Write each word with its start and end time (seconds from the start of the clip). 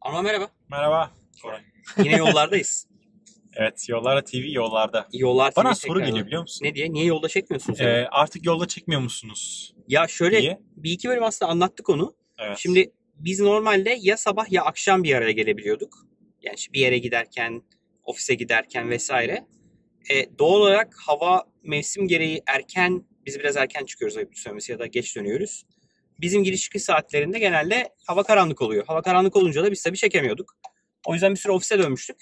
Arma 0.00 0.22
merhaba. 0.22 0.50
Merhaba. 0.70 1.10
Koray. 1.42 1.60
Yine 2.04 2.16
yollardayız. 2.16 2.86
Evet, 3.56 3.88
Yollarda 3.88 4.24
TV 4.24 4.36
yollarda. 4.52 5.08
Yollar 5.12 5.52
Bana 5.56 5.72
TV 5.72 5.76
soru 5.78 5.94
tekrar- 5.98 6.08
geliyor 6.08 6.26
biliyor 6.26 6.42
musun? 6.42 6.64
Ne 6.66 6.74
diye? 6.74 6.92
Niye 6.92 7.04
yolda 7.04 7.28
çekmiyorsunuz? 7.28 7.80
Ee, 7.80 8.08
artık 8.10 8.46
yolda 8.46 8.68
çekmiyor 8.68 9.00
musunuz? 9.00 9.74
ya 9.88 10.08
şöyle 10.08 10.42
diye. 10.42 10.58
bir 10.76 10.90
iki 10.90 11.08
bölüm 11.08 11.22
aslında 11.24 11.50
anlattık 11.50 11.88
onu. 11.88 12.14
Evet. 12.38 12.58
Şimdi 12.58 12.92
biz 13.14 13.40
normalde 13.40 13.98
ya 14.00 14.16
sabah 14.16 14.52
ya 14.52 14.64
akşam 14.64 15.02
bir 15.02 15.14
araya 15.14 15.32
gelebiliyorduk. 15.32 16.06
Yani 16.42 16.56
bir 16.72 16.80
yere 16.80 16.98
giderken, 16.98 17.62
ofise 18.04 18.34
giderken 18.34 18.90
vesaire. 18.90 19.46
E, 20.10 20.38
doğal 20.38 20.60
olarak 20.60 20.94
hava 21.06 21.44
mevsim 21.62 22.08
gereği 22.08 22.42
erken, 22.46 23.04
biz 23.26 23.38
biraz 23.38 23.56
erken 23.56 23.84
çıkıyoruz 23.84 24.16
ayıp 24.16 24.38
söylemesi 24.38 24.72
ya 24.72 24.78
da 24.78 24.86
geç 24.86 25.16
dönüyoruz. 25.16 25.64
Bizim 26.20 26.44
giriş 26.44 26.62
çıkış 26.62 26.82
saatlerinde 26.82 27.38
genelde 27.38 27.88
hava 28.06 28.22
karanlık 28.22 28.62
oluyor. 28.62 28.84
Hava 28.86 29.02
karanlık 29.02 29.36
olunca 29.36 29.64
da 29.64 29.72
biz 29.72 29.82
tabii 29.82 29.96
çekemiyorduk. 29.96 30.56
O 31.06 31.14
yüzden 31.14 31.30
bir 31.30 31.38
süre 31.38 31.52
ofise 31.52 31.78
dönmüştük. 31.78 32.16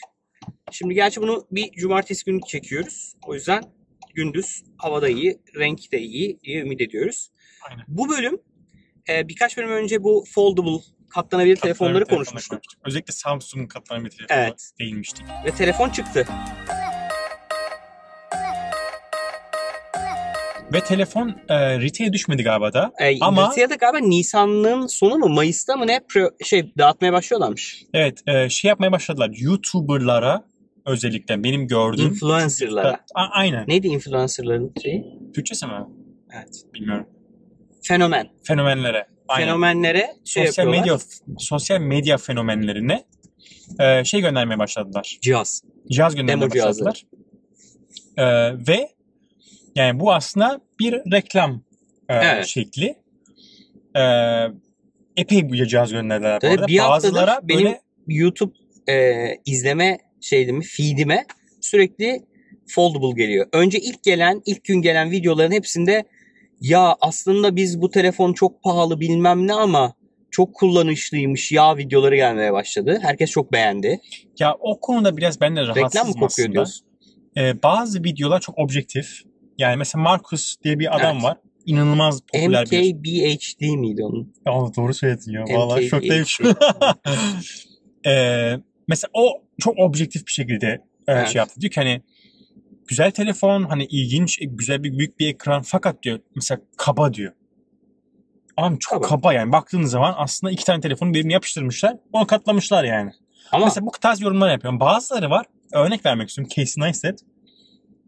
Şimdi 0.71 0.95
gerçi 0.95 1.21
bunu 1.21 1.47
bir 1.51 1.73
cumartesi 1.73 2.25
günü 2.25 2.41
çekiyoruz. 2.49 3.15
O 3.27 3.35
yüzden 3.35 3.63
gündüz 4.15 4.65
havada 4.79 5.09
iyi, 5.09 5.41
renk 5.57 5.93
de 5.93 6.01
iyi 6.01 6.41
diye 6.41 6.61
ümit 6.61 6.81
ediyoruz. 6.81 7.31
Aynen. 7.71 7.85
Bu 7.89 8.09
bölüm 8.09 8.39
e, 9.09 9.29
birkaç 9.29 9.57
bölüm 9.57 9.71
önce 9.71 10.03
bu 10.05 10.25
foldable 10.35 10.83
katlanabilir 11.11 11.57
telefonları 11.57 11.95
Telefonları 12.05 12.25
konuşmuştuk. 12.25 12.61
Özellikle 12.85 13.13
Samsung'un 13.13 13.67
katlanabilir 13.67 14.11
telefonu 14.11 14.39
Evet. 14.39 14.71
değinmiştik. 14.81 15.27
Ve 15.45 15.51
telefon 15.51 15.91
çıktı. 15.91 16.27
Ve 20.73 20.81
telefon 20.81 21.29
e, 21.49 21.81
retail'e 21.81 22.13
düşmedi 22.13 22.43
galiba 22.43 22.73
da. 22.73 22.93
E, 23.01 23.19
Ama- 23.21 23.49
Rusya'da 23.49 23.75
galiba 23.75 23.99
Nisan'ın 23.99 24.87
sonu 24.87 25.17
mu 25.19 25.29
Mayıs'ta 25.29 25.77
mı 25.77 25.87
ne 25.87 25.97
pro- 25.97 26.45
şey 26.45 26.73
dağıtmaya 26.79 27.13
başlıyorlarmış. 27.13 27.83
Evet, 27.95 28.19
e, 28.27 28.49
şey 28.49 28.69
yapmaya 28.69 28.93
başladılar. 28.93 29.31
YouTuber'lara 29.39 30.45
özellikle 30.87 31.45
benim 31.45 31.67
gördüğüm. 31.69 32.07
Influencer'lara. 32.07 33.01
A- 33.15 33.29
aynen. 33.33 33.65
Neydi 33.69 33.87
influencer'ların 33.89 34.73
şeyi? 34.83 35.05
Türkçesi 35.35 35.67
mi? 35.67 35.73
Evet. 36.37 36.63
Bilmiyorum. 36.75 37.07
Fenomen. 37.83 38.29
Fenomenlere. 38.45 39.07
Aynen. 39.29 39.47
Fenomenlere 39.47 40.07
şey 40.25 40.47
sosyal 40.47 40.67
yapıyorlar. 40.67 40.93
medya 40.95 40.99
sosyal 41.39 41.81
medya 41.81 42.19
fenomenlerine 42.19 43.05
e, 43.81 44.05
şey 44.05 44.21
göndermeye 44.21 44.59
başladılar. 44.59 45.19
Cihaz. 45.23 45.63
Cihaz 45.91 46.15
göndermeye 46.15 46.51
Demo 46.51 46.55
başladılar. 46.69 47.05
E, 48.17 48.25
ve 48.69 48.89
yani 49.79 50.01
bu 50.01 50.13
aslında 50.13 50.61
bir 50.81 50.93
reklam 51.13 51.63
e, 52.09 52.15
Evet. 52.15 52.47
şekli. 52.47 52.97
E, 53.97 54.03
epey 55.17 55.49
bu 55.51 55.67
cihaz 55.67 55.93
gönderdiler 55.93 56.37
bu 56.37 56.41
Tabii 56.41 56.53
arada. 56.55 56.67
bir 56.67 56.79
Bazılara 56.79 57.41
benim 57.43 57.65
böyle 57.65 57.81
YouTube 58.07 58.53
e, 58.89 59.25
izleme 59.47 59.99
şeyimi, 60.21 60.65
feedime 60.65 61.25
sürekli 61.61 62.23
foldable 62.67 63.23
geliyor. 63.23 63.47
Önce 63.53 63.79
ilk 63.79 64.03
gelen, 64.03 64.43
ilk 64.47 64.65
gün 64.65 64.83
gelen 64.83 65.11
videoların 65.11 65.53
hepsinde 65.53 66.05
ya 66.61 66.97
aslında 67.01 67.57
biz 67.57 67.81
bu 67.81 67.91
telefon 67.91 68.33
çok 68.33 68.63
pahalı 68.63 69.01
bilmem 69.01 69.47
ne 69.47 69.53
ama 69.55 69.95
çok 70.31 70.55
kullanışlıymış 70.55 71.53
ya 71.53 71.77
videoları 71.77 72.17
gelmeye 72.17 72.53
başladı. 72.53 72.99
Herkes 73.03 73.31
çok 73.31 73.53
beğendi. 73.53 74.01
ya 74.39 74.55
o 74.61 74.81
konuda 74.81 75.17
biraz 75.17 75.41
ben 75.41 75.57
de 75.57 75.61
Reklam 75.61 75.75
mı 75.77 75.81
rahatsızım 75.81 76.13
kokuyor 76.13 76.29
aslında. 76.29 76.53
diyorsun? 76.53 76.87
E, 77.37 77.63
bazı 77.63 78.05
videolar 78.05 78.41
çok 78.41 78.59
objektif. 78.59 79.23
Yani 79.59 79.77
mesela 79.77 80.03
Marcus 80.03 80.57
diye 80.65 80.79
bir 80.79 80.97
adam 80.97 81.13
Evet. 81.15 81.25
var. 81.25 81.37
İnanılmaz 81.67 82.21
popüler 82.33 82.71
bir 82.71 82.95
MKBHD 82.95 83.77
miydi 83.79 84.05
onun? 84.05 84.35
Ya 84.47 84.53
doğru 84.77 84.95
söyledin 84.95 85.33
ya. 85.33 85.43
MKBHD. 85.43 85.89
şoktayım 85.89 86.27
şu. 86.27 86.55
Ee, 88.07 88.55
mesela 88.89 89.11
o 89.15 89.43
çok 89.59 89.79
objektif 89.79 90.27
bir 90.27 90.33
şekilde 90.33 90.67
e, 90.67 90.81
Evet. 91.13 91.29
şey 91.29 91.39
yaptı. 91.39 91.61
Diyor 91.61 91.71
ki 91.71 91.81
hani 91.81 92.03
güzel 92.89 93.11
telefon, 93.11 93.63
hani 93.65 93.85
ilginç, 93.85 94.43
e, 94.43 94.45
güzel 94.45 94.83
bir 94.83 94.99
büyük 94.99 95.19
bir 95.19 95.29
ekran 95.29 95.63
fakat 95.63 96.03
diyor 96.03 96.19
mesela 96.35 96.61
kaba 96.77 97.15
diyor. 97.15 97.33
Ama 98.57 98.77
çok 98.81 99.05
Kaba. 99.05 99.09
kaba. 99.09 99.33
yani. 99.33 99.53
Baktığınız 99.53 99.91
zaman 99.91 100.15
aslında 100.17 100.51
iki 100.53 100.65
tane 100.65 100.81
telefonu 100.81 101.11
birbirine 101.15 101.33
yapıştırmışlar. 101.33 101.97
Onu 102.13 102.27
katlamışlar 102.27 102.85
yani. 102.85 103.11
Ama 103.53 103.65
Mesela 103.65 103.87
bu 103.87 103.91
tarz 104.01 104.21
yorumlar 104.21 104.51
yapıyorum. 104.53 104.81
Bazıları 104.81 105.31
var. 105.31 105.47
Örnek 105.73 106.07
vermek 106.07 106.29
istiyorum. 106.29 106.53
Casey 106.57 106.85
Neistat. 106.85 107.21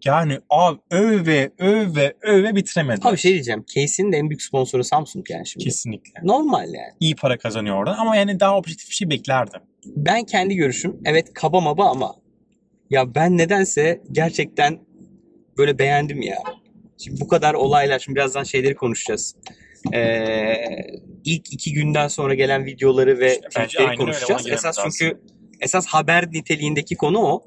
Yani 0.04 0.38
abi 0.50 0.78
öve 0.90 1.50
öve 1.58 2.14
öve 2.22 2.56
bitiremedi. 2.56 3.00
abi 3.04 3.16
şey 3.18 3.32
diyeceğim. 3.32 3.64
Case'in 3.74 4.12
de 4.12 4.16
en 4.16 4.30
büyük 4.30 4.42
sponsoru 4.42 4.84
Samsung 4.84 5.30
yani 5.30 5.46
şimdi. 5.46 5.64
Kesinlikle. 5.64 6.20
Normal 6.22 6.64
yani. 6.64 6.92
İyi 7.00 7.16
para 7.16 7.38
kazanıyor 7.38 7.76
oradan 7.76 7.98
ama 7.98 8.16
yani 8.16 8.40
daha 8.40 8.56
objektif 8.56 8.90
bir 8.90 8.94
şey 8.94 9.10
beklerdim. 9.10 9.60
ben 9.86 10.24
kendi 10.24 10.54
görüşüm 10.56 11.00
evet 11.04 11.34
kaba 11.34 11.60
maba 11.60 11.90
ama 11.90 12.14
ya 12.90 13.14
ben 13.14 13.38
nedense 13.38 14.00
gerçekten 14.12 14.78
böyle 15.58 15.78
beğendim 15.78 16.22
ya. 16.22 16.38
Şimdi 16.98 17.20
bu 17.20 17.28
kadar 17.28 17.54
olaylar 17.54 17.98
şimdi 17.98 18.16
birazdan 18.16 18.44
şeyleri 18.44 18.74
konuşacağız. 18.74 19.36
Ee, 19.94 20.54
ilk 21.24 21.52
iki 21.52 21.72
günden 21.72 22.08
sonra 22.08 22.34
gelen 22.34 22.64
videoları 22.64 23.18
ve 23.18 23.32
İşte 23.32 23.48
tweetleri 23.48 23.96
konuşacağız. 23.96 24.48
Esas 24.48 24.78
çünkü 24.82 25.20
esas 25.60 25.86
haber 25.86 26.32
niteliğindeki 26.32 26.96
konu 26.96 27.18
o. 27.18 27.44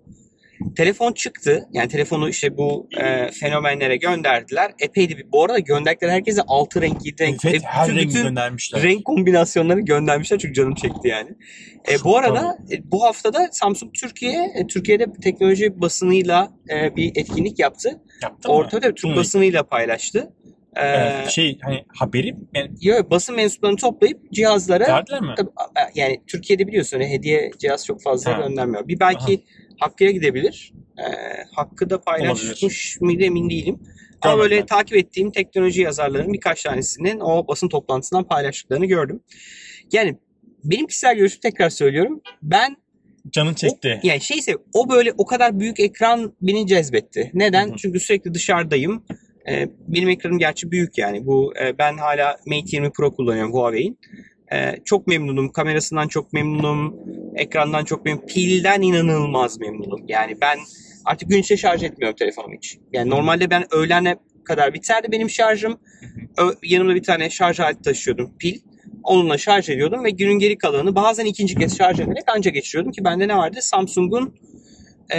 Telefon 0.75 1.13
çıktı. 1.13 1.65
Yani 1.73 1.87
telefonu 1.87 2.29
işte 2.29 2.57
bu 2.57 2.89
e, 2.97 3.31
fenomenlere 3.31 3.95
gönderdiler. 3.97 4.71
Epeydi 4.79 5.17
bir. 5.17 5.31
Bu 5.31 5.43
arada 5.43 5.59
gönderdikleri 5.59 6.11
herkese 6.11 6.41
altı 6.47 6.81
renk, 6.81 7.05
yedi 7.05 7.23
renk. 7.23 7.45
Evet, 7.45 7.63
e, 7.63 7.65
her 7.67 7.87
bütün- 7.87 7.97
rengi 7.97 8.09
bütün 8.09 8.23
göndermişler. 8.23 8.83
renk 8.83 9.05
kombinasyonları 9.05 9.79
göndermişler 9.79 10.37
çünkü 10.39 10.53
canım 10.53 10.75
çekti 10.75 11.07
yani. 11.07 11.29
E, 11.91 12.03
bu 12.03 12.17
arada 12.17 12.57
e, 12.71 12.91
bu 12.91 13.03
haftada 13.03 13.49
Samsung 13.51 13.93
Türkiye 13.93 14.51
e, 14.55 14.67
Türkiye'de 14.67 15.05
teknoloji 15.23 15.81
basınıyla 15.81 16.51
e, 16.69 16.95
bir 16.95 17.11
etkinlik 17.15 17.59
yaptı. 17.59 18.01
Yaptı 18.23 18.49
mı? 18.49 18.55
Ortada 18.55 18.93
Türk 18.93 19.03
Bunu- 19.03 19.15
basınıyla 19.15 19.63
paylaştı. 19.63 20.33
E, 20.75 20.81
Evet, 20.85 21.29
şey 21.29 21.57
hani 21.61 21.85
haberi 21.97 22.35
yani 22.55 22.71
yo, 22.81 22.95
basın 23.09 23.35
mensuplarını 23.35 23.77
toplayıp 23.77 24.31
cihazlara 24.33 24.87
verdiler 24.87 25.21
mi? 25.21 25.33
tabii, 25.37 25.49
yani 25.95 26.21
Türkiye'de 26.27 26.67
biliyorsun 26.67 26.97
öyle 26.97 27.09
hediye 27.09 27.51
cihaz 27.59 27.85
çok 27.85 28.01
fazla 28.03 28.37
Ha. 28.37 28.41
göndermiyor. 28.47 28.87
Bir 28.87 28.99
belki 28.99 29.43
Hakkı'ya 29.83 30.11
gidebilir. 30.11 30.73
E, 30.97 31.05
Hakkı 31.55 31.89
da 31.89 32.01
paylaşmış 32.01 32.97
mıydı 33.01 33.23
emin 33.23 33.49
değilim. 33.49 33.79
Ama 34.21 34.37
böyle 34.37 34.59
ben. 34.59 34.65
takip 34.65 34.97
ettiğim 34.97 35.31
teknoloji 35.31 35.81
yazarlarının 35.81 36.33
birkaç 36.33 36.63
tanesinin 36.63 37.19
o 37.19 37.47
basın 37.47 37.67
toplantısından 37.69 38.23
paylaştıklarını 38.23 38.85
gördüm. 38.85 39.19
Yani 39.91 40.17
benim 40.63 40.87
kişisel 40.87 41.15
görüşümü 41.15 41.39
tekrar 41.41 41.69
söylüyorum. 41.69 42.21
Ben 42.41 42.77
Canın 43.29 43.53
çekti. 43.53 43.99
yani 44.03 44.21
şeyse 44.21 44.57
o 44.73 44.89
böyle 44.89 45.11
o 45.17 45.25
kadar 45.25 45.59
büyük 45.59 45.79
ekran 45.79 46.33
beni 46.41 46.67
cezbetti. 46.67 47.31
Neden? 47.33 47.67
Hı 47.67 47.71
hı. 47.71 47.77
Çünkü 47.77 47.99
sürekli 47.99 48.33
dışarıdayım. 48.33 49.03
Ee, 49.49 49.69
benim 49.87 50.09
ekranım 50.09 50.39
gerçi 50.39 50.71
büyük 50.71 50.97
yani. 50.97 51.25
Bu 51.25 51.53
e, 51.61 51.77
ben 51.77 51.97
hala 51.97 52.37
Mate 52.47 52.63
20 52.67 52.91
Pro 52.91 53.15
kullanıyorum 53.15 53.53
Huawei'in. 53.53 53.99
Ee, 54.53 54.79
çok 54.85 55.07
memnunum. 55.07 55.51
Kamerasından 55.51 56.07
çok 56.07 56.33
memnunum. 56.33 56.95
Ekrandan 57.35 57.85
çok 57.85 58.05
memnunum. 58.05 58.27
Pilden 58.27 58.81
inanılmaz 58.81 59.59
memnunum. 59.59 60.05
Yani 60.07 60.37
ben 60.41 60.59
artık 61.05 61.29
gün 61.29 61.37
içinde 61.37 61.57
şarj 61.57 61.83
etmiyorum 61.83 62.15
telefonumu 62.15 62.55
hiç. 62.55 62.77
Yani 62.93 63.09
normalde 63.09 63.49
ben 63.49 63.65
öğlene 63.71 64.15
kadar 64.45 64.73
biterdi 64.73 65.07
benim 65.11 65.29
şarjım. 65.29 65.79
Yanımda 66.63 66.95
bir 66.95 67.03
tane 67.03 67.29
şarj 67.29 67.59
aleti 67.59 67.81
taşıyordum 67.81 68.37
pil. 68.37 68.59
Onunla 69.03 69.37
şarj 69.37 69.69
ediyordum 69.69 70.03
ve 70.03 70.09
günün 70.09 70.39
geri 70.39 70.57
kalanını 70.57 70.95
bazen 70.95 71.25
ikinci 71.25 71.55
kez 71.55 71.77
şarj 71.77 71.99
ederek 71.99 72.23
anca 72.35 72.51
geçiriyordum 72.51 72.91
ki 72.91 73.03
bende 73.03 73.27
ne 73.27 73.37
vardı? 73.37 73.57
Samsung'un 73.61 74.33
e, 75.13 75.17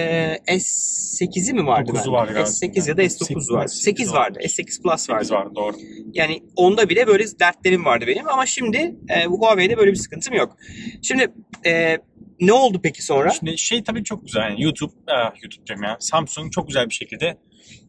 S8'i 0.49 1.53
mi 1.53 1.67
vardı 1.67 1.91
9'u 1.91 1.97
bende? 1.97 2.11
vardı 2.11 2.33
galiba. 2.33 2.49
S8 2.49 2.89
ya 2.89 2.97
da 2.97 3.03
S9 3.03 3.53
vardı. 3.53 3.69
8 3.69 4.13
vardı. 4.13 4.39
S8 4.43 4.83
Plus 4.83 5.11
vardı. 5.11 5.25
Sekiz 5.25 5.33
var 5.33 5.55
doğru. 5.55 5.77
Yani 6.13 6.43
onda 6.57 6.89
bile 6.89 7.07
böyle 7.07 7.25
dertlerim 7.41 7.85
vardı 7.85 8.05
benim 8.09 8.29
ama 8.29 8.47
şimdi 8.47 8.77
e, 9.17 9.31
bu 9.31 9.41
Huawei'de 9.41 9.77
böyle 9.77 9.91
bir 9.91 9.97
sıkıntım 9.97 10.35
yok. 10.35 10.57
Şimdi 11.03 11.29
e, 11.67 11.99
ne 12.41 12.53
oldu 12.53 12.81
peki 12.83 13.03
sonra? 13.03 13.31
Şimdi 13.31 13.59
şey 13.59 13.83
tabii 13.84 14.05
çok 14.05 14.25
güzel. 14.25 14.41
Yani 14.41 14.63
YouTube, 14.63 14.93
ah, 15.07 15.33
YouTube 15.43 15.66
diyorum 15.66 15.84
ya. 15.84 15.97
Samsung 16.01 16.53
çok 16.53 16.66
güzel 16.69 16.89
bir 16.89 16.95
şekilde 16.95 17.39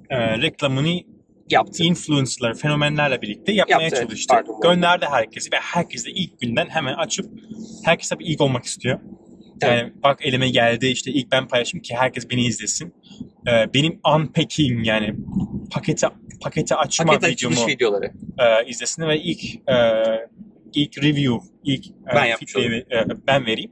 e, 0.10 0.38
reklamını 0.42 1.00
Yaptı. 1.50 1.84
influencerlar, 1.84 2.56
fenomenlerle 2.56 3.22
birlikte 3.22 3.52
yapmaya 3.52 3.82
Yaptı, 3.82 3.98
evet. 3.98 4.08
çalıştı. 4.08 4.34
Pardon. 4.34 4.62
Gönderdi 4.62 5.06
herkesi 5.06 5.52
ve 5.52 5.58
herkes 5.62 6.06
de 6.06 6.12
ilk 6.12 6.42
günden 6.42 6.68
hemen 6.70 6.94
açıp 6.94 7.26
herkes 7.86 8.10
tabii 8.10 8.24
ilk 8.24 8.42
olmak 8.42 8.66
istiyor. 8.66 9.00
Yani 9.62 9.94
bak 10.04 10.26
elime 10.26 10.50
geldi 10.50 10.88
işte 10.88 11.12
ilk 11.12 11.32
ben 11.32 11.48
paylaşayım 11.48 11.82
ki 11.82 11.96
herkes 11.96 12.30
beni 12.30 12.46
izlesin. 12.46 12.94
Ee, 13.48 13.74
benim 13.74 14.00
unpacking 14.16 14.88
yani 14.88 15.16
paketi 15.72 16.08
paketi 16.42 16.76
açma 16.76 17.06
Paket 17.06 17.30
videomu 17.30 17.68
videoları. 17.68 18.06
e, 18.40 18.70
izlesin 18.70 19.08
ve 19.08 19.20
ilk 19.20 19.56
e, 19.56 19.76
ilk 20.76 21.04
review 21.04 21.38
ilk 21.64 21.88
e, 21.88 21.92
Ben 22.16 22.38
feedback'i, 22.38 22.96
e, 22.96 23.06
ben 23.28 23.46
vereyim. 23.46 23.72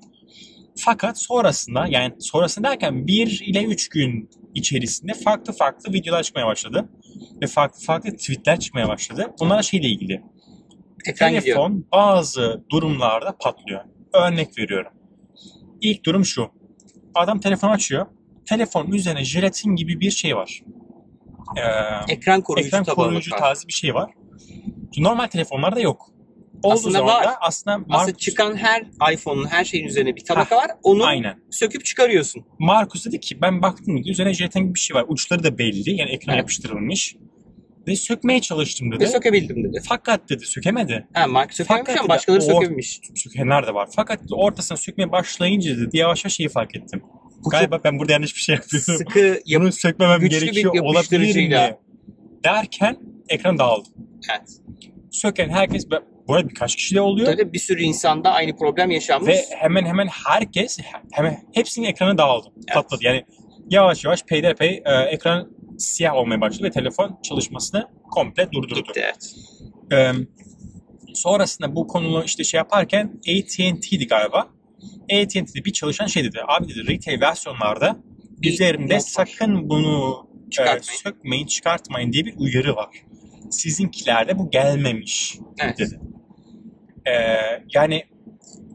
Fakat 0.76 1.22
sonrasında 1.22 1.86
yani 1.90 2.14
sonrasında 2.20 2.68
derken 2.68 3.08
bir 3.08 3.44
ile 3.46 3.64
üç 3.64 3.90
gün 3.90 4.30
içerisinde 4.56 5.14
farklı 5.14 5.54
farklı 5.54 5.94
videolar 5.94 6.24
çıkmaya 6.24 6.48
başladı. 6.48 6.90
Ve 7.42 7.48
farklı 7.48 7.86
farklı 7.86 8.12
tweetler 8.12 8.60
çıkmaya 8.60 8.88
başladı. 8.88 9.32
Bunlar 9.40 9.64
şeyle 9.64 9.88
ilgili. 9.88 10.22
Ekran 11.06 11.30
gidiyor. 11.30 11.44
Telefon 11.44 11.88
bazı 11.92 12.64
durumlarda 12.72 13.38
patlıyor. 13.40 13.82
Örnek 14.14 14.58
veriyorum. 14.58 14.92
İlk 15.82 16.06
durum 16.06 16.26
şu. 16.26 16.52
Adam 17.16 17.40
telefon 17.40 17.70
açıyor. 17.70 18.06
Telefonun 18.46 18.92
üzerine 18.92 19.24
jelatin 19.24 19.76
gibi 19.76 20.00
bir 20.00 20.12
şey 20.12 20.36
var. 20.36 20.62
Ee, 21.58 22.14
Ekran 22.14 22.42
koruyucu 22.42 22.68
ekran 22.68 22.96
koruyucu 22.96 23.32
tarzı 23.32 23.68
bir 23.68 23.74
şey 23.74 23.94
var. 23.94 24.12
Normal 24.98 25.28
telefonlarda 25.28 25.80
yok. 25.80 26.13
Aslında 26.72 26.92
zaman 26.98 27.16
var. 27.16 27.24
da 27.24 27.36
aslında 27.42 27.76
Aslında 27.76 27.98
Markus, 27.98 28.18
çıkan 28.18 28.56
her 28.58 28.86
iPhone'un 29.14 29.46
her 29.46 29.66
şeyin 29.66 29.86
üzerine 29.86 30.16
bir 30.16 30.24
tabaka 30.26 30.56
var. 30.58 30.72
Onu 30.84 31.04
aynen. 31.06 31.40
söküp 31.52 31.86
çıkarıyorsun. 31.86 32.46
Markus 32.60 33.06
dedi 33.06 33.20
ki 33.20 33.42
ben 33.42 33.62
baktım 33.62 33.98
dedi 33.98 34.10
üzerine 34.10 34.34
jelatin 34.34 34.60
gibi 34.64 34.74
bir 34.74 34.80
şey 34.80 34.96
var. 34.96 35.06
Uçları 35.08 35.44
da 35.44 35.58
belli. 35.58 35.90
Yani 36.00 36.12
ekrana 36.12 36.36
Evet. 36.36 36.42
yapıştırılmış. 36.42 37.16
Ve 37.88 37.96
sökmeye 37.96 38.42
çalıştım 38.42 38.92
dedi. 38.92 39.00
Ve 39.04 39.08
sökebildim 39.08 39.64
dedi. 39.64 39.82
Fakat 39.88 40.30
dedi 40.30 40.46
sökemedi. 40.46 41.08
Ha 41.14 41.28
Mark 41.28 41.54
sökememiş 41.54 41.86
Fakat 41.88 42.00
ama 42.00 42.10
başkaları 42.10 42.42
o- 42.42 42.46
sökebilmiş. 42.46 43.00
Sökenler 43.16 43.68
de 43.68 43.74
var. 43.74 43.90
Fakat 43.96 44.24
dedi, 44.24 44.34
ortasına 44.36 44.78
sökmeye 44.78 45.12
başlayınca 45.12 45.78
dedi 45.78 45.98
yavaş 45.98 46.24
yavaş 46.26 46.34
şeyi 46.34 46.50
fark 46.50 46.76
ettim. 46.76 47.04
Bu 47.46 47.50
Galiba 47.50 47.80
ben 47.84 48.00
burada 48.00 48.12
yanlış 48.12 48.36
bir 48.36 48.40
şey 48.42 48.56
yapıyorum. 48.56 48.94
sıkı 48.98 49.42
yap- 49.46 49.62
Bunu 49.62 49.72
sökmemem 49.72 50.20
gerekiyor 50.30 50.74
olabilir 50.82 51.48
mi? 51.50 51.76
Derken 52.44 52.98
ekran 53.30 53.58
dağıldı. 53.58 53.90
Evet. 54.32 54.50
Söken 55.12 55.50
herkes, 55.50 55.88
bu 56.34 56.38
arada 56.38 56.50
birkaç 56.50 56.76
kişi 56.76 56.96
de 56.96 57.02
oluyor. 57.02 57.32
Tabii 57.32 57.54
bir 57.54 57.60
sürü 57.60 57.82
insanda 57.82 58.32
aynı 58.32 58.56
problem 58.56 58.92
yaşanmış. 58.92 59.28
Ve 59.30 59.46
hemen 59.58 59.86
hemen 59.86 60.08
herkes, 60.08 60.80
hemen 61.12 61.44
hepsinin 61.54 61.86
ekranı 61.88 62.18
dağıldı. 62.18 62.48
Patladı. 62.74 63.04
Yani 63.04 63.26
yavaş 63.70 64.06
yavaş 64.06 64.24
peyderpey 64.24 64.84
e, 64.86 64.92
ekran 65.02 65.50
siyah 65.78 66.16
olmaya 66.16 66.42
başladı 66.42 66.64
ve 66.64 66.72
telefon 66.72 67.20
çalışmasını 67.24 67.88
komple 68.12 68.52
durdurdu. 68.52 68.76
Gitti 68.76 69.02
evet. 69.04 69.36
Ee, 69.92 70.12
sonrasında 71.14 71.76
bu 71.76 71.88
konulu 71.88 72.24
işte 72.24 72.44
şey 72.44 72.58
yaparken 72.58 73.06
AT&T'di 73.20 74.08
galiba. 74.08 74.40
AT&T'de 75.04 75.66
bir 75.66 75.74
çalışan 75.74 76.08
şey 76.08 76.24
dedi. 76.24 76.40
Abi 76.48 76.70
dedi 76.70 76.88
retail 76.88 77.22
versiyonlarda 77.22 77.98
Bir 78.42 78.54
üzerinde 78.54 79.00
sakın 79.00 79.70
bunu 79.70 80.28
e, 80.48 80.50
Çıkartmayın. 80.50 81.00
sökmeyin, 81.04 81.48
çıkartmayın 81.48 82.14
diye 82.14 82.26
bir 82.26 82.34
uyarı 82.38 82.76
var. 82.76 82.90
Sizinkilerde 83.52 84.40
bu 84.40 84.50
gelmemiş 84.52 85.38
Evet. 85.60 85.80
dedi. 85.80 86.00
Ee, 87.06 87.14
yani 87.74 88.04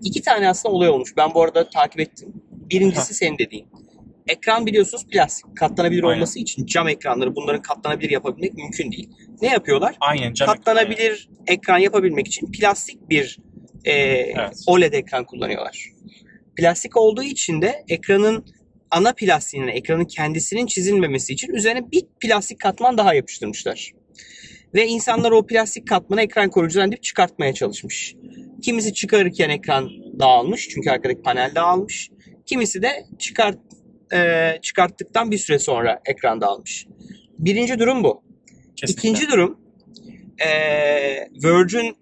İki 0.03 0.23
tane 0.23 0.49
aslında 0.49 0.75
olay 0.75 0.89
olmuş. 0.89 1.17
Ben 1.17 1.35
bu 1.35 1.43
arada 1.43 1.69
takip 1.71 2.01
ettim. 2.01 2.33
Birincisi 2.51 3.15
senin 3.15 3.39
dediğin. 3.39 3.69
Ekran 4.29 4.67
biliyorsunuz 4.67 5.07
plastik. 5.07 5.57
Katlanabilir 5.57 6.05
Aynen. 6.05 6.17
olması 6.17 6.39
için 6.39 6.67
cam 6.67 6.89
ekranları 6.89 7.37
bunların 7.37 7.63
katlanabilir 7.63 8.11
yapabilmek 8.11 8.55
mümkün 8.55 8.93
değil. 8.93 9.11
Ne 9.43 9.49
yapıyorlar? 9.49 9.97
aynen 10.01 10.33
cam 10.33 10.47
Katlanabilir 10.47 11.29
ekran 11.47 11.79
yapabilmek 11.79 12.27
için 12.27 12.53
plastik 12.53 13.09
bir 13.11 13.39
e, 13.85 13.93
Evet. 13.93 14.65
OLED 14.67 14.93
ekran 14.93 15.25
kullanıyorlar. 15.25 15.89
Plastik 16.57 16.97
olduğu 16.97 17.23
için 17.23 17.63
de 17.63 17.85
ekranın 17.89 18.45
ana 18.91 19.13
plastiğine, 19.13 19.71
ekranın 19.71 20.05
kendisinin 20.05 20.67
çizilmemesi 20.67 21.33
için 21.33 21.53
üzerine 21.55 21.91
bir 21.93 22.03
plastik 22.21 22.61
katman 22.61 22.99
daha 22.99 23.15
yapıştırmışlar. 23.15 23.93
Ve 24.75 24.87
insanlar 24.87 25.33
o 25.33 25.47
plastik 25.47 25.89
katmanı 25.89 26.23
ekran 26.23 26.51
koruyucudan 26.51 26.91
deyip 26.91 27.03
çıkartmaya 27.03 27.55
çalışmış. 27.55 28.17
Kimisi 28.63 28.95
çıkarırken 28.95 29.49
ekran 29.51 29.91
dağılmış 30.21 30.69
çünkü 30.69 30.91
arkadaki 30.91 31.23
panel 31.23 31.55
dağılmış. 31.55 32.11
Kimisi 32.47 32.83
de 32.83 33.07
çıkart 33.19 33.59
e, 34.13 34.53
çıkarttıktan 34.63 35.31
bir 35.31 35.39
süre 35.39 35.59
sonra 35.59 36.01
ekran 36.07 36.41
dağılmış. 36.41 36.87
Birinci 37.39 37.79
durum 37.79 38.05
bu. 38.05 38.23
kesinlikle. 38.77 39.09
İkinci 39.09 39.31
durum 39.33 39.59
eee 40.41 41.29
Virgin 41.45 41.97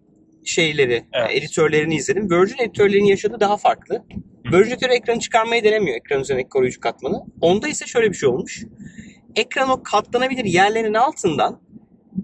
şeyleri, 0.45 1.05
Evet. 1.13 1.31
editörlerini 1.33 1.95
izledim. 1.95 2.31
Virgin 2.31 2.63
editörlerinin 2.65 3.07
yaşadığı 3.07 3.41
daha 3.41 3.57
farklı. 3.57 4.05
Virgin 4.53 4.73
editörü 4.73 4.93
ekranı 4.93 5.21
çıkarmayı 5.21 5.65
denemiyor 5.65 5.97
ekran 5.97 6.21
üzerindeki 6.21 6.49
koruyucu 6.49 6.81
katmanı. 6.81 7.25
Onda 7.41 7.69
ise 7.69 7.87
şöyle 7.87 8.09
bir 8.11 8.17
şey 8.17 8.29
olmuş. 8.29 8.65
Ekran 9.37 9.71
o 9.71 9.83
katlanabilir 9.83 10.45
yerlerin 10.45 10.95
altından 10.95 11.61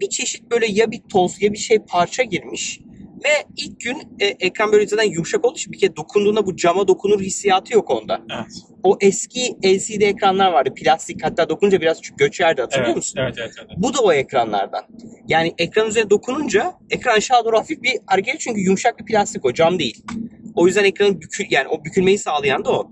bir 0.03 0.09
çeşit 0.09 0.51
böyle 0.51 0.67
ya 0.67 0.91
bir 0.91 1.01
toz 1.13 1.43
ya 1.43 1.53
bir 1.53 1.59
şey 1.59 1.79
parça 1.79 2.23
girmiş. 2.23 2.81
Ve 3.25 3.47
ilk 3.57 3.81
gün 3.81 3.97
e, 4.21 4.27
ekran 4.27 4.73
böyle 4.73 4.87
zaten 4.87 5.11
yumuşak 5.11 5.45
olduğu 5.45 5.57
için 5.57 5.73
bir 5.73 5.79
kere 5.79 5.97
dokunduğunda 5.97 6.47
bu 6.47 6.57
cama 6.57 6.89
dokunur 6.89 7.21
hissiyatı 7.21 7.75
yok 7.75 7.91
onda. 7.91 8.23
Evet. 8.35 8.53
O 8.83 8.99
eski 9.01 9.57
LCD 9.65 10.01
ekranlar 10.01 10.53
vardı 10.53 10.75
plastik 10.75 11.25
hatta 11.25 11.49
dokununca 11.49 11.81
biraz 11.81 12.01
göçerdi 12.17 12.61
hatırlıyor 12.61 12.87
Evet, 12.87 12.97
musun? 12.97 13.19
evet, 13.23 13.35
evet, 13.39 13.53
evet. 13.59 13.71
Bu 13.77 13.95
da 13.95 14.01
o 14.01 14.13
ekranlardan. 14.13 14.85
Yani 15.29 15.55
ekran 15.59 15.89
üzerine 15.89 16.11
dokununca 16.11 16.75
ekran 16.91 17.17
aşağı 17.17 17.45
doğru 17.45 17.59
hafif 17.59 17.83
bir 17.83 17.93
hareket 18.07 18.41
çünkü 18.41 18.61
yumuşak 18.61 18.99
bir 18.99 19.05
plastik 19.05 19.45
o 19.45 19.53
cam 19.53 19.79
değil. 19.79 20.05
O 20.55 20.67
yüzden 20.67 20.85
ekranın 20.85 21.21
bükül 21.21 21.45
yani 21.51 21.69
o 21.69 21.85
bükülmeyi 21.85 22.19
sağlayan 22.19 22.65
da 22.65 22.71
o. 22.73 22.91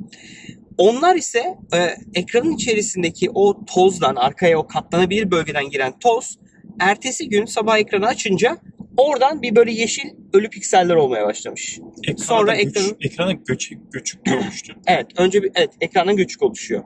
Onlar 0.79 1.17
ise 1.17 1.55
e, 1.75 1.79
ekranın 2.15 2.53
içerisindeki 2.53 3.31
o 3.35 3.65
tozdan 3.65 4.17
arkaya 4.17 4.59
o 4.59 4.67
katlanabilir 4.67 5.31
bölgeden 5.31 5.71
giren 5.71 5.99
toz 5.99 6.39
ertesi 6.81 7.29
gün 7.29 7.45
sabah 7.45 7.79
ekranı 7.79 8.07
açınca 8.07 8.59
oradan 8.97 9.43
bir 9.43 9.57
böyle 9.57 9.73
yeşil 9.73 10.09
ölü 10.33 10.49
pikseller 10.51 10.95
olmaya 10.95 11.27
başlamış. 11.27 11.79
Ekrana 12.09 12.27
Sonra 12.27 12.55
göç, 12.55 12.77
ekranın- 12.77 12.97
ekrana 13.01 13.33
göç, 13.33 13.73
göçük 13.93 14.21
olmuştu. 14.33 14.73
Evet 14.87 15.07
önce 15.17 15.43
bir 15.43 15.51
evet 15.55 15.71
ekrandan 15.81 16.17
göçük 16.17 16.43
oluşuyor. 16.43 16.83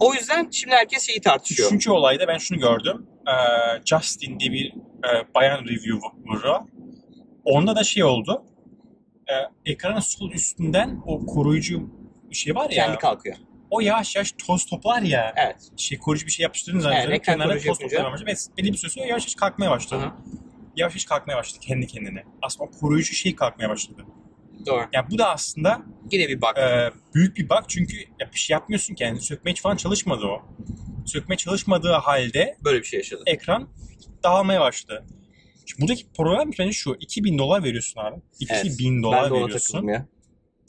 O 0.00 0.14
yüzden 0.14 0.48
şimdi 0.50 0.74
herkes 0.74 1.06
şeyi 1.06 1.20
tartışıyor. 1.20 1.68
Üçüncü 1.68 1.90
olayda 1.90 2.28
ben 2.28 2.38
şunu 2.38 2.58
gördüm. 2.58 3.06
Ee, 3.28 3.32
Justin 3.84 4.40
diye 4.40 4.52
bir 4.52 4.66
e, 5.04 5.10
bayan 5.34 5.60
reviewer'ı. 5.64 6.56
Onda 7.44 7.76
da 7.76 7.84
şey 7.84 8.04
oldu. 8.04 8.44
Ee, 9.28 9.32
ekranın 9.72 10.00
sol 10.00 10.30
üstünden 10.32 11.00
o 11.06 11.26
koruyucu 11.26 11.90
bir 12.30 12.36
şey 12.36 12.54
var 12.54 12.70
ya. 12.70 12.86
Kendi 12.86 12.98
kalkıyor. 12.98 13.36
O 13.70 13.80
yavaş 13.80 14.16
yavaş 14.16 14.32
toz 14.46 14.66
toplar 14.66 15.02
ya. 15.02 15.32
Evet. 15.36 15.56
Şey 15.76 15.98
koruyucu 15.98 16.26
bir 16.26 16.30
şey 16.32 16.42
yapıştırdığınız 16.44 16.82
zaman 16.82 16.98
Evet, 17.00 17.24
kenarına 17.26 17.52
toz 17.60 17.78
toplamaya 17.78 18.12
başladı. 18.12 18.30
Ve 18.30 18.34
belli 18.62 18.72
bir 18.72 18.76
süre 18.78 18.90
sonra 18.90 19.06
yavaş 19.06 19.22
yavaş 19.22 19.34
kalkmaya 19.34 19.70
başladı. 19.70 20.02
Hı 20.02 20.06
hı. 20.06 20.12
Yavaş 20.76 20.92
yavaş 20.94 21.04
kalkmaya 21.04 21.36
başladı 21.36 21.60
kendi 21.60 21.86
kendine. 21.86 22.24
Aslında 22.42 22.64
o 22.64 22.70
koruyucu 22.70 23.14
şey 23.14 23.34
kalkmaya 23.36 23.68
başladı. 23.68 24.04
Doğru. 24.66 24.84
Yani 24.92 25.06
bu 25.10 25.18
da 25.18 25.30
aslında 25.30 25.82
Yine 26.12 26.28
bir 26.28 26.40
bak. 26.40 26.58
e, 26.58 26.90
büyük 27.14 27.36
bir 27.36 27.48
bug 27.48 27.64
çünkü 27.68 27.96
ya 28.20 28.30
bir 28.32 28.38
şey 28.38 28.54
yapmıyorsun 28.54 28.94
ki. 28.94 29.04
Yani 29.04 29.20
sökmeye 29.20 29.54
falan 29.54 29.76
çalışmadı 29.76 30.26
o. 30.26 30.42
Sökmeye 31.06 31.36
çalışmadığı 31.36 31.92
halde 31.92 32.56
Böyle 32.64 32.78
bir 32.78 32.84
şey 32.84 32.98
yaşadı. 32.98 33.22
ekran 33.26 33.68
dağılmaya 34.24 34.60
başladı. 34.60 35.04
Şimdi 35.66 35.82
buradaki 35.82 36.12
problem 36.16 36.50
bence 36.58 36.72
şu. 36.72 36.96
2000 37.00 37.38
dolar 37.38 37.64
veriyorsun 37.64 38.00
abi. 38.00 38.16
2000 38.40 38.92
Evet, 38.94 39.02
dolar 39.04 39.22
ben 39.22 39.30
de 39.30 39.34
ona 39.34 39.44
veriyorsun. 39.44 39.88
ya. 39.88 40.06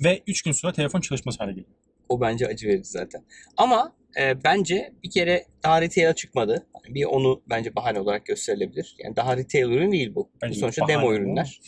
Ve 0.03 0.23
3 0.27 0.41
gün 0.41 0.51
sonra 0.51 0.73
telefon 0.73 1.01
çalışmaz 1.01 1.39
hale 1.39 1.51
geliyor. 1.51 1.67
O 2.11 2.21
bence 2.21 2.47
acı 2.47 2.67
verici 2.67 2.89
zaten. 2.89 3.23
Ama 3.57 3.95
e, 4.19 4.43
bence 4.43 4.93
bir 5.03 5.11
kere 5.11 5.45
daha 5.63 5.81
retail'a 5.81 6.15
çıkmadı. 6.15 6.67
Bir 6.87 7.05
onu 7.05 7.41
bence 7.49 7.75
bahane 7.75 7.99
olarak 7.99 8.25
gösterilebilir. 8.25 8.95
Yani 9.03 9.15
daha 9.15 9.37
retail 9.37 9.63
ürün 9.63 9.91
değil 9.91 10.15
bu. 10.15 10.29
Bence 10.41 10.55
bu 10.55 10.59
sonuçta 10.59 10.87
demo 10.87 11.13
ürünler. 11.13 11.59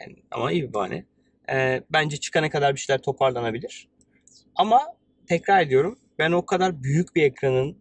Yani 0.00 0.16
ama 0.30 0.52
iyi 0.52 0.62
bir 0.62 0.74
bahane. 0.74 1.04
E, 1.52 1.82
bence 1.92 2.16
çıkana 2.16 2.50
kadar 2.50 2.74
bir 2.74 2.80
şeyler 2.80 3.02
toparlanabilir. 3.02 3.88
Ama 4.54 4.80
tekrar 5.26 5.62
ediyorum 5.62 5.98
ben 6.18 6.32
o 6.32 6.46
kadar 6.46 6.82
büyük 6.82 7.16
bir 7.16 7.22
ekranın 7.22 7.76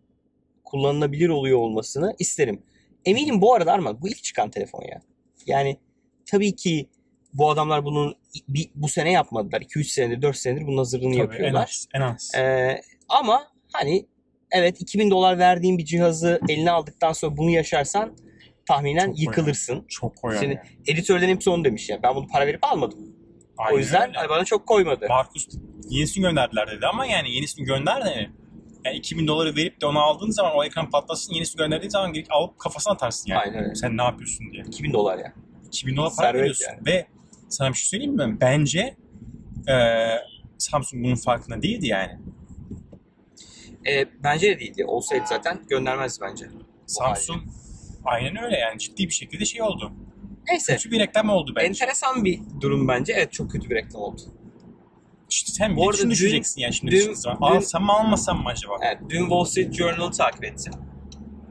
kullanılabilir 0.64 1.30
oluyor 1.30 1.58
olmasını 1.58 2.16
isterim. 2.20 2.64
Eminim 3.06 3.42
bu 3.42 3.54
arada 3.54 3.74
Arman 3.74 4.02
bu 4.02 4.08
ilk 4.08 4.24
çıkan 4.24 4.50
telefon 4.52 4.82
ya. 4.82 5.02
Yani 5.46 5.78
tabii 6.26 6.56
ki 6.56 6.90
bu 7.34 7.50
adamlar 7.52 7.86
bunun 7.86 8.16
bir, 8.48 8.70
bu 8.76 8.88
sene 8.88 9.12
yapmadılar. 9.12 9.62
2-3 9.62 9.84
senedir 9.84 10.22
4 10.22 10.38
senedir 10.38 10.68
bunun 10.68 10.78
hazırlığını 10.78 11.12
Tabii 11.12 11.20
en 11.20 11.24
yapıyorlar. 11.24 11.64
az. 11.64 11.88
En 11.94 12.02
az. 12.02 12.32
Ee, 12.38 12.82
ama 13.10 13.44
hani 13.74 14.06
evet 14.52 14.82
2000 14.82 15.12
dolar 15.12 15.38
verdiğin 15.40 15.78
bir 15.78 15.86
cihazı 15.86 16.40
eline 16.50 16.72
aldıktan 16.72 17.14
sonra 17.14 17.38
bunu 17.38 17.50
yaşarsan 17.50 18.18
tahminen 18.68 19.08
Çok 19.08 19.20
yıkılırsın. 19.20 19.86
Çok 19.88 20.16
koyar 20.16 20.40
Senin- 20.40 20.50
yani. 20.56 20.68
Editörlerin 20.88 21.36
hepsi 21.36 21.50
onu 21.50 21.66
demiş 21.66 21.90
ya. 21.90 22.04
Ben 22.04 22.16
bunu 22.16 22.28
para 22.28 22.48
verip 22.48 22.64
almadım. 22.64 23.00
Aynen 23.58 23.76
o 23.76 23.78
yüzden 23.80 24.08
öyle. 24.08 24.18
hani 24.18 24.30
bana 24.30 24.46
çok 24.46 24.68
koymadı. 24.68 25.06
Markus 25.10 25.48
yenisini 25.90 26.22
gönderdiler 26.22 26.68
dedi 26.72 26.86
ama 26.88 27.06
yani 27.06 27.36
yenisini 27.36 27.66
gönder 27.66 28.06
de 28.06 28.30
yani 28.86 28.98
2000 28.98 29.28
doları 29.28 29.56
verip 29.56 29.82
de 29.82 29.86
onu 29.86 30.00
aldığın 30.00 30.32
zaman 30.32 30.52
o 30.56 30.64
ekran 30.64 30.90
patlasın 30.90 31.34
yenisini 31.34 31.58
gönderdiğin 31.60 31.90
zaman 31.90 32.16
alıp 32.30 32.60
kafasına 32.60 32.94
atarsın 32.94 33.30
yani. 33.30 33.40
Aynen 33.42 33.64
öyle. 33.64 33.76
Sen 33.76 33.98
ne 33.98 34.02
yapıyorsun 34.04 34.52
diye. 34.52 34.64
2000 34.64 34.94
dolar 34.94 35.18
ya. 35.18 35.34
2000 35.68 35.98
dolar 35.98 36.12
para 36.18 36.28
Servet 36.28 36.42
veriyorsun. 36.42 36.66
yani. 36.70 36.86
Ve 36.86 37.08
sana 37.50 37.70
bir 37.70 37.78
şey 37.78 37.86
söyleyeyim 37.86 38.16
mi? 38.16 38.38
Bence 38.42 38.98
eee 39.68 40.20
Samsung 40.58 41.04
bunun 41.06 41.16
farkında 41.16 41.62
değildi 41.62 41.88
yani. 41.88 42.20
Ee, 43.88 44.06
bence 44.24 44.48
de 44.50 44.60
değildi. 44.60 44.86
Olsaydı 44.86 45.24
zaten 45.30 45.62
göndermezdi 45.70 46.26
bence. 46.30 46.50
Samsung 46.86 47.42
aynen 48.06 48.44
öyle 48.44 48.58
yani 48.58 48.80
ciddi 48.80 49.04
bir 49.08 49.14
şekilde 49.14 49.46
şey 49.46 49.62
oldu. 49.62 49.92
Neyse. 50.50 50.74
Kötü 50.76 50.92
bir 50.92 51.00
reklam 51.00 51.30
oldu 51.30 51.54
bence. 51.56 51.68
Enteresan 51.68 52.26
bir 52.26 52.40
durum 52.62 52.88
bence. 52.88 53.14
Evet 53.14 53.32
çok 53.34 53.52
kötü 53.52 53.70
bir 53.70 53.76
reklam 53.76 54.02
oldu. 54.02 54.22
İşte 55.30 55.52
sen 55.52 55.78
bir 55.78 55.82
dün- 56.04 56.10
düşüneceksin 56.10 56.62
yani 56.62 56.74
şimdi 56.74 56.92
dün- 56.92 57.14
zaman. 57.14 57.56
Alsam 57.56 57.84
mı 57.84 57.92
almasam 57.94 58.38
mı 58.44 58.50
acaba? 58.50 58.74
Evet, 58.82 58.98
dün 59.10 59.20
Wall 59.22 59.44
Street 59.44 59.74
Journal'ı 59.74 60.12
takip 60.12 60.44
ettim. 60.44 60.74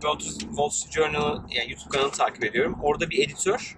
Wall 0.00 0.68
Street 0.68 0.92
Journal'ı 0.94 1.44
yani 1.50 1.70
YouTube 1.70 1.90
kanalını 1.90 2.12
takip 2.12 2.44
ediyorum. 2.44 2.78
Orada 2.82 3.10
bir 3.10 3.24
editör 3.28 3.76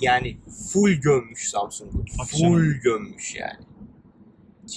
yani 0.00 0.36
full 0.72 0.90
gömmüş 0.92 1.48
Samsung'u. 1.48 2.04
Full 2.30 2.38
canım. 2.38 2.80
gömmüş 2.82 3.34
yani. 3.34 3.58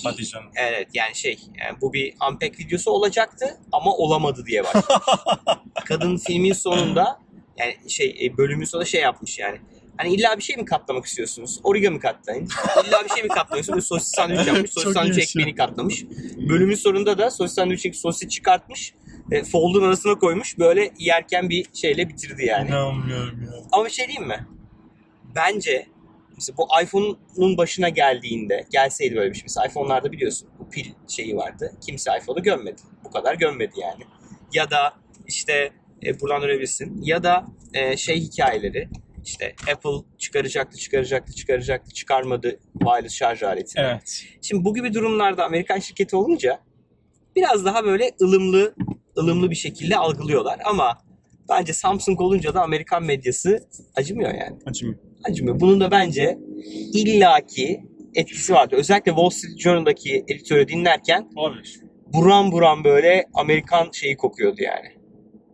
Hadi 0.04 0.26
canım. 0.26 0.50
Evet 0.56 0.88
yani 0.94 1.16
şey 1.16 1.40
yani 1.60 1.82
bu 1.82 1.94
bir 1.94 2.14
unpack 2.30 2.60
videosu 2.60 2.92
olacaktı 2.92 3.58
ama 3.72 3.94
olamadı 3.96 4.46
diye 4.46 4.64
başladı. 4.64 5.04
Kadın 5.86 6.18
filmin 6.18 6.54
sonunda 6.54 7.20
yani 7.58 7.76
şey 7.88 8.18
e, 8.22 8.38
bölümün 8.38 8.66
sonunda 8.66 8.86
şey 8.86 9.02
yapmış 9.02 9.40
yani. 9.40 9.58
Hani 9.98 10.14
illa 10.14 10.38
bir 10.38 10.44
şey 10.44 10.56
mi 10.56 10.66
katlamak 10.66 11.06
istiyorsunuz? 11.06 11.60
Origami 11.64 12.00
katlayın. 12.00 12.50
İlla 12.88 13.04
bir 13.04 13.10
şey 13.10 13.24
mi 13.24 13.30
katlamak 13.30 13.60
istiyorsunuz? 13.60 13.88
Sosis 13.88 14.12
sandviç 14.16 14.48
yapmış. 14.48 14.72
Sosis 14.72 14.94
sandviç 14.94 15.18
ekmeğini 15.18 15.56
katlamış. 15.56 16.06
Bölümün 16.50 16.76
sonunda 16.76 17.18
da 17.18 17.32
sosis 17.32 17.56
sandviç 17.56 17.96
sosis 17.96 18.30
çıkartmış. 18.30 18.94
E, 19.32 19.44
fold'un 19.44 19.84
arasına 19.84 20.20
koymuş. 20.20 20.60
Böyle 20.60 20.92
yerken 20.98 21.50
bir 21.50 21.66
şeyle 21.74 22.10
bitirdi 22.10 22.46
yani. 22.46 22.70
İnanmıyorum 22.70 23.44
ya. 23.44 23.52
Ama 23.72 23.86
bir 23.86 23.90
şey 23.90 24.08
diyeyim 24.08 24.28
mi? 24.28 24.48
Bence 25.36 25.88
mesela 26.36 26.58
bu 26.58 26.68
iPhone'un 26.84 27.58
başına 27.58 27.90
geldiğinde 27.90 28.66
gelseydi 28.72 29.16
böyle 29.16 29.30
bir 29.30 29.36
şey. 29.36 29.44
Mesela 29.44 29.68
iPhone'larda 29.68 30.12
biliyorsun 30.12 30.50
bu 30.60 30.70
pil 30.70 30.86
şeyi 31.08 31.38
vardı. 31.38 31.74
Kimse 31.86 32.12
iPhone'u 32.22 32.44
gömmedi. 32.44 32.82
Bu 33.04 33.12
kadar 33.12 33.36
gömmedi 33.36 33.74
yani. 33.82 34.04
Ya 34.54 34.72
da 34.72 34.94
işte 35.28 35.72
e, 36.06 36.20
buradan 36.20 36.42
görebilirsin. 36.42 37.02
Ya 37.02 37.24
da 37.24 37.46
e, 37.74 37.98
şey 37.98 38.20
hikayeleri 38.22 38.90
işte 39.26 39.56
Apple 39.72 40.06
çıkaracaktı, 40.18 40.78
çıkaracaktı, 40.78 41.34
çıkaracaktı, 41.34 41.94
çıkarmadı 41.94 42.60
wireless 42.80 43.14
şarj 43.14 43.44
aletini. 43.44 43.84
Evet. 43.84 44.24
Şimdi 44.42 44.66
bu 44.66 44.74
gibi 44.74 44.94
durumlarda 44.94 45.46
Amerikan 45.46 45.80
şirketi 45.80 46.16
olunca 46.16 46.60
biraz 47.36 47.66
daha 47.66 47.84
böyle 47.84 48.12
ılımlı 48.22 48.76
ılımlı 49.18 49.50
bir 49.50 49.56
şekilde 49.56 49.98
algılıyorlar 49.98 50.60
ama 50.66 50.98
bence 51.50 51.74
Samsung 51.74 52.22
olunca 52.22 52.54
da 52.54 52.62
Amerikan 52.62 53.04
medyası 53.04 53.68
acımıyor 53.96 54.34
yani. 54.34 54.60
Acım. 54.66 55.11
Acımıyor. 55.24 55.60
Bunun 55.60 55.82
da 55.82 55.92
bence 55.92 56.38
illaki 56.94 57.82
etkisi 58.16 58.54
vardı. 58.54 58.76
Özellikle 58.76 59.12
Wall 59.12 59.30
Street 59.30 59.60
Journal'daki 59.60 60.26
editörü 60.28 60.68
dinlerken 60.68 61.30
Olabilir. 61.36 61.80
buram 62.14 62.52
buram 62.52 62.84
böyle 62.84 63.26
Amerikan 63.34 63.90
şeyi 63.94 64.18
kokuyordu 64.18 64.62
yani. 64.64 64.88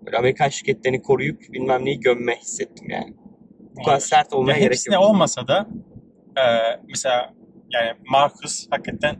Böyle 0.06 0.18
Amerikan 0.18 0.50
şirketlerini 0.50 1.02
koruyup 1.02 1.42
bilmem 1.54 1.86
neyi 1.86 2.00
gömme 2.00 2.36
hissettim 2.36 2.90
yani. 2.90 3.14
Bu 3.78 3.84
kadar 3.84 4.00
sert 4.00 4.34
olmaya 4.34 4.54
Ya 4.54 4.60
gerek 4.60 4.80
yok. 4.92 5.04
olmasa 5.04 5.48
da 5.48 5.68
e, 6.38 6.44
mesela 6.90 7.34
yani 7.74 7.92
Marcus 8.12 8.68
hakikaten 8.70 9.16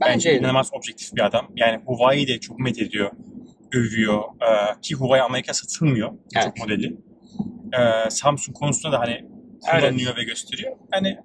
bence 0.00 0.12
Bence 0.14 0.38
inanılmaz 0.38 0.70
objektif 0.72 1.14
bir 1.14 1.20
adam. 1.26 1.48
Yani 1.56 1.80
Huawei'yi 1.86 2.28
de 2.28 2.40
çok 2.40 2.58
met 2.58 2.78
ediyor, 2.82 3.10
övüyor. 3.74 4.18
E, 4.22 4.80
ki 4.82 4.94
Huawei 4.94 5.22
Amerika 5.22 5.54
satılmıyor 5.54 6.10
Evet. 6.36 6.44
çok 6.44 6.58
modeli. 6.58 6.96
E, 7.78 8.10
Samsung 8.10 8.56
konusunda 8.56 8.96
da 8.96 9.00
hani 9.00 9.24
kullanıyor 9.60 10.16
ve 10.16 10.24
gösteriyor. 10.24 10.76
Hani 10.90 11.18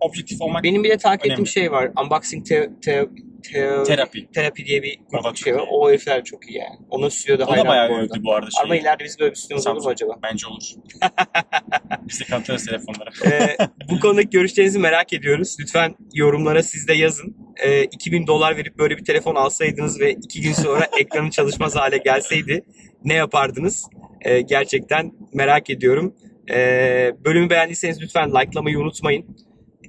objektif 0.00 0.40
olmak 0.40 0.64
Benim 0.64 0.84
bir 0.84 0.90
de 0.90 0.96
takip 0.96 1.26
ettiğim 1.32 1.46
şey 1.46 1.72
var. 1.72 1.90
Unboxing 2.04 2.46
te, 2.46 2.70
te, 2.84 3.06
te, 3.42 3.84
terapi. 3.86 4.28
terapi 4.32 4.64
diye 4.64 4.82
bir 4.82 4.98
O 5.20 5.24
da 5.24 5.34
şey 5.34 5.54
var. 5.54 5.64
O 5.70 5.88
herifler 5.90 6.24
çok 6.24 6.50
iyi 6.50 6.58
yani. 6.58 6.78
Onun 6.90 7.08
stüdyoda 7.08 7.44
O 7.44 7.46
da 7.46 7.52
hayran 7.52 7.66
bayağı 7.68 7.90
bu 7.90 7.94
arada. 7.94 8.04
övdü 8.04 8.24
bu 8.24 8.34
arada 8.34 8.50
şeyi. 8.50 8.64
Ama 8.64 8.76
ileride 8.76 9.04
biz 9.04 9.20
böyle 9.20 9.30
bir 9.30 9.36
stüdyomuz 9.36 9.66
olur 9.66 9.84
mu 9.84 9.88
acaba? 9.90 10.18
Bence 10.22 10.46
olur. 10.46 10.62
Biz 12.08 12.20
de 12.20 12.24
katlarız 12.24 12.66
telefonlara. 12.66 13.10
Ee, 13.26 13.56
bu 13.90 14.00
konudaki 14.00 14.30
görüşlerinizi 14.30 14.78
merak 14.78 15.12
ediyoruz. 15.12 15.56
Lütfen 15.60 15.94
yorumlara 16.14 16.62
siz 16.62 16.88
de 16.88 16.94
yazın. 16.94 17.36
Ee, 17.64 17.84
2000 17.84 18.26
dolar 18.26 18.56
verip 18.56 18.78
böyle 18.78 18.96
bir 18.96 19.04
telefon 19.04 19.34
alsaydınız 19.34 20.00
ve 20.00 20.12
iki 20.12 20.40
gün 20.40 20.52
sonra 20.52 20.88
ekranın 21.00 21.30
çalışmaz 21.30 21.76
hale 21.76 21.96
gelseydi 21.98 22.64
ne 23.04 23.14
yapardınız? 23.14 23.86
Ee, 24.20 24.40
gerçekten 24.40 25.12
merak 25.32 25.70
ediyorum. 25.70 26.14
Ee, 26.50 27.12
bölümü 27.24 27.50
beğendiyseniz 27.50 28.02
lütfen 28.02 28.30
likelamayı 28.30 28.78
unutmayın. 28.78 29.36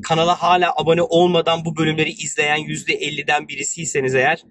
Kanala 0.03 0.41
hala 0.41 0.73
abone 0.75 1.01
olmadan 1.01 1.65
bu 1.65 1.77
bölümleri 1.77 2.09
izleyen 2.09 2.59
%50'den 2.59 3.47
birisiyseniz 3.47 4.15
eğer 4.15 4.43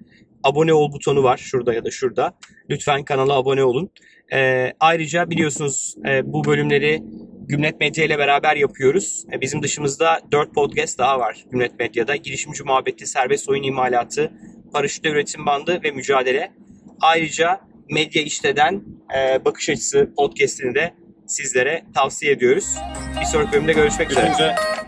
abone 0.44 0.72
ol 0.72 0.92
butonu 0.92 1.22
var 1.22 1.36
şurada 1.36 1.74
ya 1.74 1.84
da 1.84 1.90
şurada. 1.90 2.34
Lütfen 2.70 3.04
kanala 3.04 3.32
abone 3.32 3.64
olun. 3.64 3.90
Ee, 4.32 4.72
ayrıca 4.80 5.30
biliyorsunuz 5.30 5.96
e, 6.08 6.32
bu 6.32 6.44
bölümleri 6.44 7.02
Gümlet 7.48 7.80
Medya 7.80 8.04
ile 8.04 8.18
beraber 8.18 8.56
yapıyoruz. 8.56 9.24
E, 9.32 9.40
Bizim 9.40 9.62
dışımızda 9.62 10.20
4 10.32 10.54
podcast 10.54 10.98
daha 10.98 11.18
var 11.18 11.44
Gümlet 11.50 11.78
Medya'da. 11.78 12.16
Girişimci 12.16 12.62
muhabbeti, 12.62 13.06
serbest 13.06 13.48
oyun 13.48 13.62
imalatı, 13.62 14.32
paraşütle 14.72 15.10
üretim 15.10 15.46
bandı 15.46 15.80
ve 15.84 15.90
mücadele. 15.90 16.52
Ayrıca 17.00 17.60
Medya 17.90 18.22
İşte'den 18.22 18.82
e, 19.16 19.44
Bakış 19.44 19.68
Açısı 19.68 20.12
podcastini 20.16 20.74
de 20.74 20.94
sizlere 21.32 21.84
tavsiye 21.94 22.32
ediyoruz. 22.32 22.76
Bir 23.20 23.24
sonraki 23.24 23.52
bölümde 23.52 23.72
görüşmek 23.72 24.10
üzere. 24.10 24.26
Görüşmek 24.26 24.40
üzere. 24.40 24.81